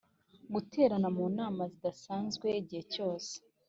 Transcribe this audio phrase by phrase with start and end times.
[0.53, 3.33] guterana mu nama zidasanzwe igihe cyose